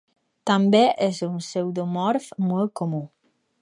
[0.49, 3.09] També és un pseudomorf molt comú.